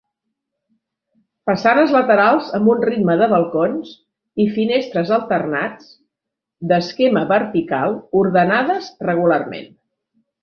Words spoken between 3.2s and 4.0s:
balcons